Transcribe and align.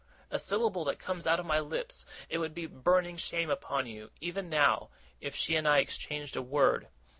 a 0.31 0.39
syllable 0.39 0.83
that 0.83 0.97
comes 0.97 1.27
out 1.27 1.39
of 1.39 1.45
my 1.45 1.59
lips. 1.59 2.07
It 2.27 2.39
would 2.39 2.55
be 2.55 2.63
a 2.63 2.67
burning 2.69 3.17
shame 3.17 3.51
upon 3.51 3.85
you, 3.85 4.09
even 4.19 4.49
now, 4.49 4.89
if 5.19 5.35
she 5.35 5.55
and 5.55 5.67
I 5.67 5.77
exchanged 5.77 6.35
a 6.35 6.41
word. 6.41 6.87